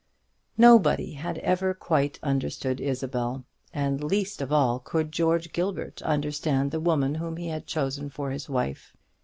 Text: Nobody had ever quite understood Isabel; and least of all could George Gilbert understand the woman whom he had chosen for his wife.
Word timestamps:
Nobody 0.57 1.11
had 1.13 1.37
ever 1.37 1.75
quite 1.75 2.17
understood 2.23 2.81
Isabel; 2.81 3.45
and 3.71 4.03
least 4.03 4.41
of 4.41 4.51
all 4.51 4.79
could 4.79 5.11
George 5.11 5.53
Gilbert 5.53 6.01
understand 6.01 6.71
the 6.71 6.79
woman 6.81 7.13
whom 7.13 7.37
he 7.37 7.49
had 7.49 7.67
chosen 7.67 8.09
for 8.09 8.31
his 8.31 8.49
wife. 8.49 8.95